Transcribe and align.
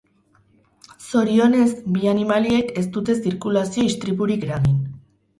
Zorionez, 1.09 1.67
bi 1.97 2.07
animaliek 2.11 2.71
ez 2.81 2.85
dute 2.95 3.15
zirkulazio 3.27 3.85
istripurik 3.91 4.47
eragin. 4.49 4.81